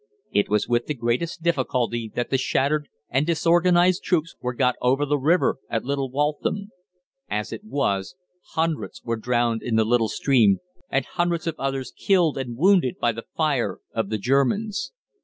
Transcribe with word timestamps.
It 0.31 0.49
was 0.49 0.67
with 0.67 0.87
the 0.87 0.95
greatest 0.95 1.43
difficulty 1.43 2.11
that 2.15 2.31
the 2.31 2.37
shattered 2.39 2.87
and 3.07 3.23
disorganised 3.23 4.01
troops 4.03 4.35
were 4.41 4.55
got 4.55 4.73
over 4.81 5.05
the 5.05 5.19
river 5.19 5.57
at 5.69 5.85
Little 5.85 6.09
Waltham. 6.09 6.71
As 7.29 7.53
it 7.53 7.63
was, 7.63 8.15
hundreds 8.53 9.03
were 9.03 9.15
drowned 9.17 9.61
in 9.61 9.75
the 9.75 9.85
little 9.85 10.09
stream, 10.09 10.57
and 10.89 11.05
hundreds 11.05 11.45
of 11.45 11.53
others 11.59 11.93
killed 11.95 12.35
and 12.39 12.57
wounded 12.57 12.97
by 12.99 13.11
the 13.11 13.27
fire 13.37 13.77
of 13.93 14.09
the 14.09 14.17
Germans. 14.17 14.91